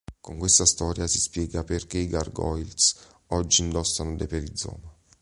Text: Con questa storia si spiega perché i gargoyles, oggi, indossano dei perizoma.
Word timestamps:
Con 0.19 0.39
questa 0.39 0.65
storia 0.65 1.05
si 1.05 1.19
spiega 1.19 1.63
perché 1.63 1.99
i 1.99 2.07
gargoyles, 2.07 2.95
oggi, 3.27 3.61
indossano 3.61 4.15
dei 4.15 4.25
perizoma. 4.25 4.97